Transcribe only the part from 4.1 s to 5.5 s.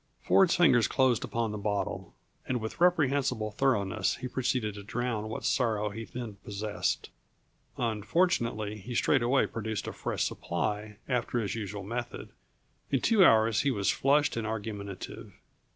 he proceeded to drown what